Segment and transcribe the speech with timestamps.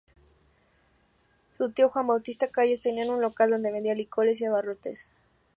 [1.53, 5.11] Su tío, Juan Bautista Calles, tenía un local donde vendía licores y abarrotes.